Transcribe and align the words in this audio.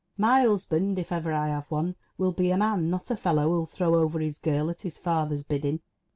My 0.17 0.41
husband, 0.41 0.97
if 0.97 1.11
ever 1.11 1.31
I 1.31 1.49
have 1.49 1.69
one, 1.69 1.95
will 2.17 2.31
be 2.31 2.49
a 2.49 2.57
man, 2.57 2.89
not 2.89 3.11
a 3.11 3.15
fellow 3.15 3.49
who'll 3.49 3.65
throw 3.67 3.93
over 3.93 4.19
his 4.19 4.39
girl 4.39 4.71
at 4.71 4.81
his 4.81 4.97
father's 4.97 5.43
bidding 5.43 5.81